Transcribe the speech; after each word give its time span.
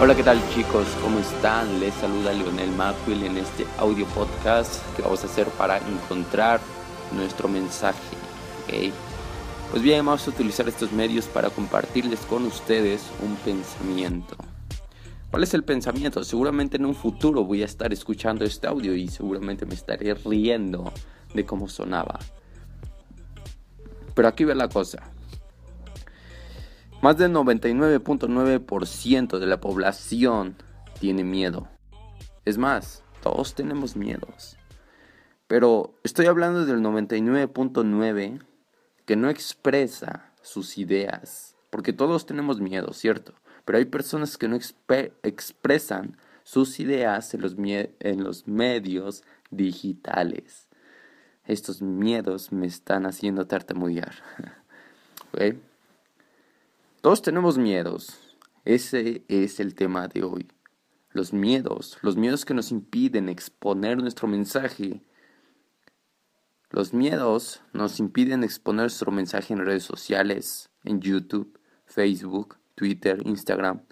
Hola, 0.00 0.16
¿qué 0.16 0.24
tal 0.24 0.40
chicos? 0.52 0.88
¿Cómo 1.00 1.20
están? 1.20 1.78
Les 1.78 1.94
saluda 1.94 2.32
Leonel 2.32 2.72
Macwill 2.72 3.22
en 3.22 3.36
este 3.36 3.64
audio 3.78 4.04
podcast 4.06 4.82
que 4.96 5.02
vamos 5.02 5.22
a 5.22 5.26
hacer 5.26 5.46
para 5.50 5.78
encontrar 5.78 6.60
nuestro 7.14 7.48
mensaje. 7.48 8.16
¿okay? 8.64 8.92
Pues 9.70 9.84
bien, 9.84 10.04
vamos 10.04 10.26
a 10.26 10.30
utilizar 10.30 10.66
estos 10.68 10.90
medios 10.90 11.26
para 11.26 11.48
compartirles 11.48 12.18
con 12.22 12.44
ustedes 12.44 13.02
un 13.22 13.36
pensamiento. 13.36 14.36
¿Cuál 15.30 15.44
es 15.44 15.54
el 15.54 15.62
pensamiento? 15.62 16.24
Seguramente 16.24 16.76
en 16.76 16.86
un 16.86 16.96
futuro 16.96 17.44
voy 17.44 17.62
a 17.62 17.66
estar 17.66 17.92
escuchando 17.92 18.44
este 18.44 18.66
audio 18.66 18.96
y 18.96 19.06
seguramente 19.06 19.64
me 19.64 19.74
estaré 19.74 20.12
riendo 20.14 20.92
de 21.34 21.46
cómo 21.46 21.68
sonaba. 21.68 22.18
Pero 24.12 24.26
aquí 24.26 24.42
ve 24.42 24.56
la 24.56 24.68
cosa. 24.68 25.13
Más 27.04 27.18
del 27.18 27.34
99.9% 27.34 29.38
de 29.38 29.46
la 29.46 29.60
población 29.60 30.56
tiene 31.00 31.22
miedo. 31.22 31.68
Es 32.46 32.56
más, 32.56 33.02
todos 33.22 33.54
tenemos 33.54 33.94
miedos. 33.94 34.56
Pero 35.46 35.98
estoy 36.02 36.24
hablando 36.24 36.64
del 36.64 36.78
99.9 36.78 38.42
que 39.04 39.16
no 39.16 39.28
expresa 39.28 40.32
sus 40.40 40.78
ideas. 40.78 41.56
Porque 41.68 41.92
todos 41.92 42.24
tenemos 42.24 42.62
miedo, 42.62 42.94
¿cierto? 42.94 43.34
Pero 43.66 43.76
hay 43.76 43.84
personas 43.84 44.38
que 44.38 44.48
no 44.48 44.56
expresan 44.56 46.16
sus 46.42 46.80
ideas 46.80 47.34
en 47.34 47.42
los, 47.42 47.54
en 47.58 48.24
los 48.24 48.48
medios 48.48 49.24
digitales. 49.50 50.68
Estos 51.44 51.82
miedos 51.82 52.50
me 52.50 52.66
están 52.66 53.04
haciendo 53.04 53.46
tartamudear. 53.46 54.14
¿Okay? 55.34 55.60
Todos 57.04 57.20
tenemos 57.20 57.58
miedos. 57.58 58.18
Ese 58.64 59.26
es 59.28 59.60
el 59.60 59.74
tema 59.74 60.08
de 60.08 60.22
hoy. 60.22 60.48
Los 61.10 61.34
miedos, 61.34 61.98
los 62.00 62.16
miedos 62.16 62.46
que 62.46 62.54
nos 62.54 62.70
impiden 62.72 63.28
exponer 63.28 63.98
nuestro 63.98 64.26
mensaje. 64.26 65.02
Los 66.70 66.94
miedos 66.94 67.60
nos 67.74 68.00
impiden 68.00 68.42
exponer 68.42 68.84
nuestro 68.84 69.12
mensaje 69.12 69.52
en 69.52 69.66
redes 69.66 69.82
sociales, 69.82 70.70
en 70.82 71.02
YouTube, 71.02 71.60
Facebook, 71.84 72.56
Twitter, 72.74 73.20
Instagram. 73.26 73.82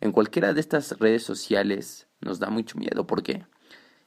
En 0.00 0.12
cualquiera 0.12 0.54
de 0.54 0.60
estas 0.60 0.98
redes 0.98 1.24
sociales 1.24 2.08
nos 2.22 2.38
da 2.38 2.48
mucho 2.48 2.78
miedo. 2.78 3.06
¿Por 3.06 3.22
qué? 3.22 3.44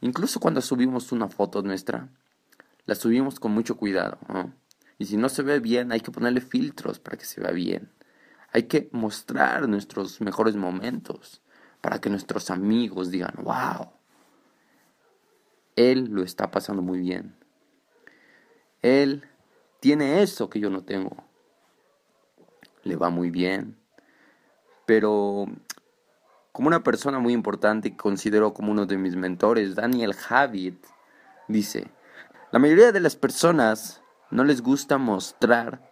Incluso 0.02 0.40
cuando 0.40 0.62
subimos 0.62 1.12
una 1.12 1.28
foto 1.28 1.62
nuestra, 1.62 2.10
la 2.88 2.96
subimos 2.96 3.40
con 3.40 3.52
mucho 3.52 3.78
cuidado. 3.78 4.18
Y 4.98 5.06
si 5.06 5.18
no 5.18 5.30
se 5.30 5.44
ve 5.44 5.60
bien, 5.60 5.92
hay 5.92 6.00
que 6.00 6.10
ponerle 6.10 6.42
filtros 6.42 6.98
para 6.98 7.16
que 7.16 7.26
se 7.26 7.42
vea 7.42 7.52
bien. 7.52 7.92
Hay 8.52 8.64
que 8.64 8.90
mostrar 8.92 9.68
nuestros 9.68 10.22
mejores 10.22 10.56
momentos 10.56 11.42
para 11.82 12.00
que 12.00 12.10
nuestros 12.10 12.50
amigos 12.50 13.12
digan, 13.12 13.34
wow, 13.44 13.92
él 15.76 16.10
lo 16.12 16.24
está 16.24 16.52
pasando 16.52 16.82
muy 16.82 17.00
bien. 17.00 17.36
Él 18.82 19.24
tiene 19.80 20.22
eso 20.22 20.50
que 20.50 20.60
yo 20.60 20.70
no 20.70 20.84
tengo. 20.84 21.24
Le 22.84 22.96
va 22.96 23.10
muy 23.10 23.30
bien. 23.30 23.78
Pero 24.86 25.46
como 26.52 26.68
una 26.68 26.84
persona 26.84 27.20
muy 27.20 27.34
importante 27.34 27.92
que 27.92 27.98
considero 27.98 28.54
como 28.54 28.72
uno 28.72 28.86
de 28.86 28.98
mis 28.98 29.16
mentores, 29.16 29.76
Daniel 29.76 30.14
Javid, 30.14 30.74
dice, 31.48 31.92
la 32.52 32.60
mayoría 32.60 32.92
de 32.92 33.00
las 33.00 33.16
personas 33.16 34.02
no 34.32 34.44
les 34.44 34.62
gusta 34.62 34.98
mostrar 34.98 35.89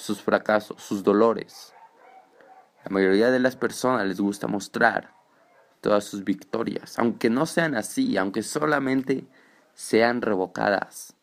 sus 0.00 0.22
fracasos, 0.22 0.82
sus 0.82 1.02
dolores. 1.02 1.74
La 2.84 2.90
mayoría 2.90 3.30
de 3.30 3.38
las 3.38 3.56
personas 3.56 4.06
les 4.06 4.20
gusta 4.20 4.46
mostrar 4.46 5.14
todas 5.80 6.04
sus 6.04 6.24
victorias, 6.24 6.98
aunque 6.98 7.28
no 7.28 7.46
sean 7.46 7.74
así, 7.74 8.16
aunque 8.16 8.42
solamente 8.42 9.26
sean 9.74 10.22
revocadas. 10.22 11.14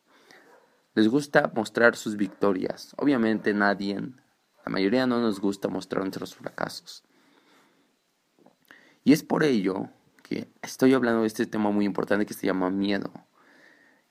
Les 0.93 1.07
gusta 1.07 1.51
mostrar 1.55 1.95
sus 1.95 2.15
victorias. 2.15 2.93
Obviamente 2.97 3.53
nadie, 3.53 3.99
la 4.65 4.71
mayoría 4.71 5.07
no 5.07 5.19
nos 5.19 5.39
gusta 5.39 5.67
mostrar 5.67 6.03
nuestros 6.03 6.35
fracasos. 6.35 7.03
Y 9.03 9.13
es 9.13 9.23
por 9.23 9.44
ello 9.44 9.89
que 10.21 10.51
estoy 10.61 10.94
hablando 10.94 11.21
de 11.21 11.27
este 11.27 11.45
tema 11.45 11.71
muy 11.71 11.85
importante 11.85 12.25
que 12.25 12.33
se 12.33 12.45
llama 12.45 12.69
miedo. 12.69 13.11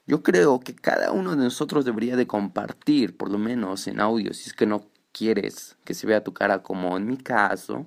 Yo 0.08 0.22
creo 0.22 0.60
que 0.60 0.74
cada 0.74 1.10
uno 1.10 1.32
de 1.32 1.38
nosotros 1.38 1.84
debería 1.84 2.14
de 2.16 2.28
compartir, 2.28 3.16
por 3.16 3.28
lo 3.28 3.38
menos 3.38 3.88
en 3.88 4.00
audio, 4.00 4.32
si 4.34 4.50
es 4.50 4.54
que 4.54 4.64
no 4.66 4.86
quieres 5.10 5.76
que 5.84 5.94
se 5.94 6.06
vea 6.06 6.22
tu 6.22 6.32
cara 6.32 6.62
como 6.62 6.96
en 6.96 7.06
mi 7.08 7.16
caso, 7.16 7.86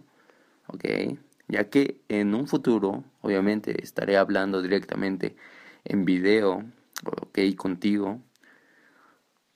¿ok? 0.68 0.86
Ya 1.48 1.70
que 1.70 2.02
en 2.10 2.36
un 2.36 2.48
futuro, 2.48 3.06
obviamente, 3.22 3.82
estaré 3.82 4.18
hablando 4.18 4.62
directamente 4.62 5.38
en 5.86 6.04
video, 6.04 6.66
¿ok? 7.06 7.40
Contigo. 7.56 8.20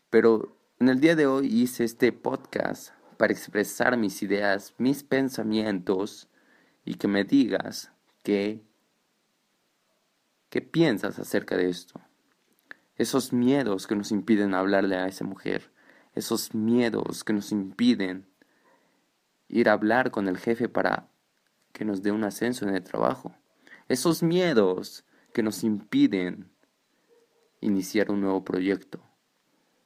Pero 0.09 0.55
en 0.79 0.87
el 0.87 1.01
día 1.01 1.15
de 1.17 1.27
hoy 1.27 1.47
hice 1.47 1.83
este 1.83 2.13
podcast 2.13 2.93
para 3.17 3.33
expresar 3.33 3.97
mis 3.97 4.23
ideas, 4.23 4.73
mis 4.77 5.03
pensamientos 5.03 6.29
y 6.85 6.95
que 6.95 7.09
me 7.09 7.25
digas 7.25 7.91
qué, 8.23 8.61
qué 10.49 10.61
piensas 10.61 11.19
acerca 11.19 11.57
de 11.57 11.69
esto 11.69 12.02
esos 12.95 13.33
miedos 13.33 13.87
que 13.87 13.95
nos 13.95 14.11
impiden 14.11 14.53
hablarle 14.53 14.95
a 14.95 15.07
esa 15.07 15.25
mujer, 15.25 15.71
esos 16.13 16.53
miedos 16.53 17.23
que 17.23 17.33
nos 17.33 17.51
impiden 17.51 18.27
ir 19.47 19.69
a 19.69 19.73
hablar 19.73 20.11
con 20.11 20.27
el 20.27 20.37
jefe 20.37 20.69
para 20.69 21.09
que 21.71 21.85
nos 21.85 22.03
dé 22.03 22.11
un 22.11 22.23
ascenso 22.23 22.67
en 22.67 22.75
el 22.75 22.83
trabajo, 22.83 23.35
esos 23.89 24.23
miedos 24.23 25.05
que 25.33 25.43
nos 25.43 25.63
impiden 25.63 26.51
iniciar 27.61 28.11
un 28.11 28.21
nuevo 28.21 28.43
proyecto, 28.43 29.01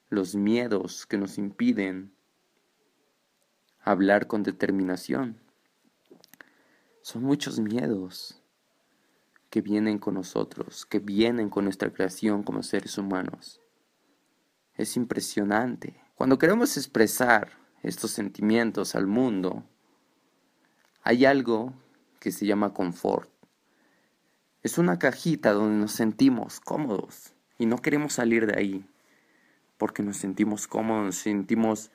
los 0.09 0.35
miedos 0.35 1.05
que 1.05 1.17
nos 1.17 1.37
impiden 1.37 2.13
hablar 3.79 4.27
con 4.27 4.43
determinación. 4.43 5.39
Son 7.01 7.23
muchos 7.23 7.59
miedos 7.59 8.41
que 9.49 9.61
vienen 9.61 9.99
con 9.99 10.15
nosotros, 10.15 10.85
que 10.85 10.99
vienen 10.99 11.49
con 11.49 11.63
nuestra 11.63 11.91
creación 11.91 12.43
como 12.43 12.63
seres 12.63 12.97
humanos. 12.97 13.61
Es 14.73 14.97
impresionante. 14.97 16.01
Cuando 16.15 16.37
queremos 16.37 16.77
expresar 16.77 17.51
estos 17.83 18.11
sentimientos 18.11 18.95
al 18.95 19.07
mundo, 19.07 19.63
hay 21.03 21.25
algo 21.25 21.73
que 22.19 22.31
se 22.31 22.45
llama 22.45 22.73
confort. 22.73 23.29
Es 24.63 24.77
una 24.77 24.99
cajita 24.99 25.53
donde 25.53 25.79
nos 25.79 25.93
sentimos 25.93 26.59
cómodos 26.59 27.33
y 27.57 27.65
no 27.65 27.77
queremos 27.77 28.13
salir 28.13 28.45
de 28.45 28.59
ahí 28.59 28.85
porque 29.77 30.03
nos 30.03 30.17
sentimos 30.17 30.67
cómodos, 30.67 31.05
nos 31.05 31.15
sentimos 31.17 31.91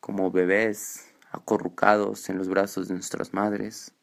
como 0.00 0.30
bebés 0.30 1.12
acorrucados 1.30 2.28
en 2.28 2.38
los 2.38 2.48
brazos 2.48 2.88
de 2.88 2.94
nuestras 2.94 3.32
madres 3.32 3.94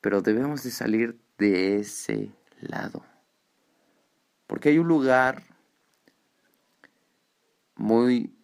pero 0.00 0.22
debemos 0.22 0.62
de 0.62 0.70
salir 0.70 1.20
de 1.38 1.76
ese 1.76 2.32
lado. 2.60 3.04
Porque 4.46 4.70
hay 4.70 4.78
un 4.78 4.88
lugar 4.88 5.44
muy, 7.76 8.34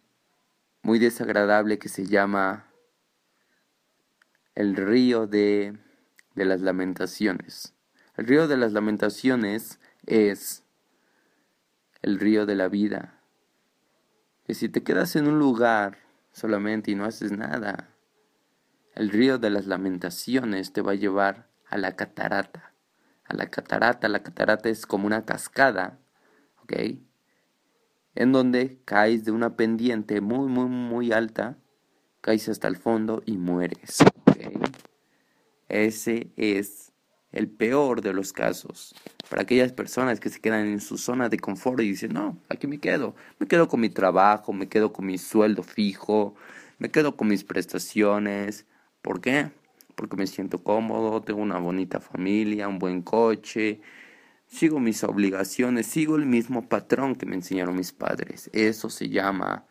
muy 0.81 0.99
desagradable 0.99 1.79
que 1.79 1.89
se 1.89 2.05
llama 2.05 2.65
el 4.55 4.75
río 4.75 5.27
de, 5.27 5.77
de 6.35 6.45
las 6.45 6.61
lamentaciones. 6.61 7.73
El 8.15 8.25
río 8.25 8.47
de 8.47 8.57
las 8.57 8.71
lamentaciones 8.71 9.79
es 10.05 10.63
el 12.01 12.19
río 12.19 12.45
de 12.45 12.55
la 12.55 12.67
vida. 12.67 13.21
Que 14.45 14.53
si 14.53 14.69
te 14.69 14.81
quedas 14.81 15.15
en 15.15 15.27
un 15.27 15.37
lugar 15.37 15.99
solamente 16.31 16.91
y 16.91 16.95
no 16.95 17.05
haces 17.05 17.31
nada, 17.31 17.89
el 18.97 19.09
río 19.09 19.37
de 19.37 19.51
las 19.51 19.67
lamentaciones 19.67 20.73
te 20.73 20.81
va 20.81 20.93
a 20.93 20.95
llevar 20.95 21.47
a 21.69 21.77
la 21.77 21.95
catarata. 21.95 22.73
A 23.25 23.35
la 23.35 23.51
catarata, 23.51 24.07
la 24.07 24.23
catarata 24.23 24.69
es 24.69 24.87
como 24.87 25.05
una 25.05 25.23
cascada, 25.23 25.99
¿ok? 26.63 26.73
En 28.15 28.31
donde 28.31 28.79
caes 28.85 29.23
de 29.23 29.31
una 29.31 29.55
pendiente 29.55 30.19
muy, 30.19 30.47
muy, 30.47 30.65
muy 30.65 31.11
alta, 31.11 31.57
caes 32.21 32.49
hasta 32.49 32.67
el 32.67 32.75
fondo 32.75 33.21
y 33.25 33.37
mueres, 33.37 33.99
Ese 35.69 36.31
es 36.35 36.91
el 37.31 37.49
peor 37.49 38.01
de 38.01 38.13
los 38.13 38.33
casos. 38.33 38.95
Para 39.29 39.43
aquellas 39.43 39.73
personas 39.73 40.19
que 40.19 40.29
se 40.29 40.39
quedan 40.39 40.65
en 40.65 40.81
su 40.81 40.97
zona 40.97 41.29
de 41.29 41.37
confort 41.37 41.81
y 41.81 41.89
dicen, 41.89 42.13
no, 42.13 42.39
aquí 42.49 42.65
me 42.65 42.79
quedo. 42.79 43.13
Me 43.37 43.47
quedo 43.47 43.67
con 43.67 43.79
mi 43.79 43.89
trabajo, 43.89 44.53
me 44.53 44.67
quedo 44.67 44.91
con 44.91 45.05
mi 45.05 45.19
sueldo 45.19 45.61
fijo, 45.61 46.33
me 46.79 46.89
quedo 46.89 47.15
con 47.15 47.27
mis 47.27 47.43
prestaciones. 47.43 48.65
¿Por 49.01 49.21
qué? 49.21 49.51
porque 49.97 50.15
me 50.15 50.27
siento 50.27 50.63
cómodo, 50.63 51.21
tengo 51.23 51.41
una 51.41 51.57
bonita 51.57 51.99
familia, 51.99 52.67
un 52.67 52.77
buen 52.77 53.01
coche, 53.01 53.81
sigo 54.45 54.79
mis 54.79 55.03
obligaciones, 55.03 55.87
sigo 55.87 56.17
el 56.17 56.27
mismo 56.27 56.69
patrón 56.69 57.15
que 57.15 57.25
me 57.25 57.35
enseñaron 57.35 57.75
mis 57.75 57.93
padres. 57.93 58.51
Eso 58.53 58.91
se 58.91 59.09
llama 59.09 59.65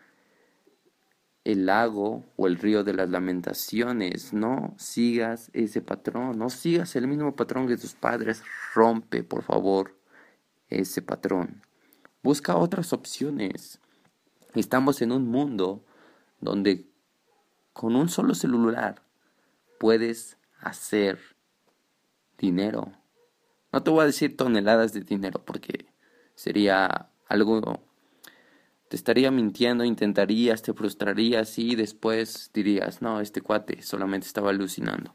el 1.45 1.67
lago 1.67 2.25
o 2.35 2.49
el 2.49 2.57
río 2.57 2.83
de 2.83 2.93
las 2.95 3.09
lamentaciones. 3.09 4.33
No 4.33 4.75
sigas 4.79 5.49
ese 5.53 5.81
patrón, 5.81 6.37
no 6.41 6.51
sigas 6.51 6.97
el 6.97 7.07
mismo 7.07 7.37
patrón 7.37 7.69
que 7.69 7.77
tus 7.77 7.95
padres. 7.95 8.43
Rompe, 8.75 9.23
por 9.23 9.45
favor, 9.45 9.97
ese 10.69 11.03
patrón. 11.03 11.63
Busca 12.25 12.57
otras 12.57 12.93
opciones. 12.93 13.81
Estamos 14.57 15.03
en 15.03 15.13
un 15.13 15.29
mundo 15.29 15.85
donde 16.41 16.91
con 17.73 17.95
un 17.95 18.09
solo 18.09 18.35
celular 18.35 19.06
puedes 19.79 20.39
hacer 20.61 21.19
dinero. 22.39 22.93
No 23.73 23.83
te 23.83 23.91
voy 23.91 24.03
a 24.03 24.07
decir 24.07 24.37
toneladas 24.37 24.93
de 24.93 25.01
dinero 25.01 25.45
porque 25.45 25.87
sería 26.35 27.11
algo 27.29 27.81
te 28.89 28.97
estaría 28.97 29.31
mintiendo, 29.31 29.85
intentarías, 29.85 30.63
te 30.63 30.73
frustrarías 30.73 31.59
y 31.59 31.75
después 31.75 32.51
dirías, 32.55 33.03
no, 33.03 33.21
este 33.21 33.41
cuate 33.41 33.83
solamente 33.83 34.27
estaba 34.27 34.51
alucinando. 34.51 35.15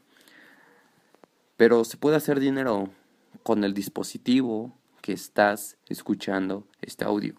Pero 1.56 1.84
se 1.84 1.96
puede 1.96 2.16
hacer 2.16 2.38
dinero 2.38 2.90
con 3.42 3.64
el 3.64 3.72
dispositivo 3.72 4.76
que 5.00 5.12
estás 5.12 5.78
escuchando 5.88 6.66
este 6.82 7.04
audio. 7.04 7.34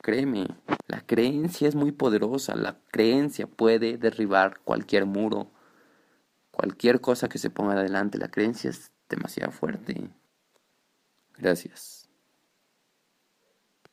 Créeme, 0.00 0.46
la 0.86 1.00
creencia 1.02 1.68
es 1.68 1.74
muy 1.74 1.92
poderosa, 1.92 2.54
la 2.54 2.78
creencia 2.90 3.46
puede 3.46 3.98
derribar 3.98 4.60
cualquier 4.64 5.04
muro, 5.04 5.50
cualquier 6.56 7.02
cosa 7.02 7.28
que 7.28 7.36
se 7.38 7.50
ponga 7.50 7.74
adelante, 7.74 8.16
la 8.16 8.30
creencia 8.30 8.70
es 8.70 8.90
demasiado 9.10 9.52
fuerte. 9.52 10.08
Gracias. 11.36 12.05